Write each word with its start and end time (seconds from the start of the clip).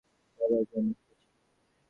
ভাবার 0.39 0.63
জন্য 0.71 0.89
হেঁটেছি। 0.99 1.27